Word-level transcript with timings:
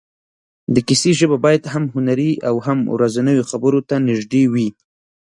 د 0.73 0.75
کیسې 0.87 1.11
ژبه 1.19 1.37
باید 1.45 1.63
هم 1.73 1.83
هنري 1.95 2.31
او 2.47 2.55
هم 2.65 2.79
ورځنیو 2.95 3.47
خبرو 3.51 3.79
ته 3.89 3.95
نږدې 4.09 4.43
وي. 4.53 4.67